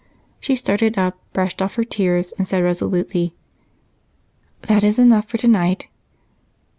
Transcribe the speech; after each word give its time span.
She 0.39 0.55
started 0.55 0.97
up, 0.97 1.19
brushed 1.31 1.61
off 1.61 1.75
her 1.75 1.83
tears, 1.83 2.31
and 2.31 2.47
said 2.47 2.63
resolutely: 2.63 3.35
"That 4.63 4.83
is 4.83 4.97
enough 4.97 5.29
for 5.29 5.37
tonight. 5.37 5.89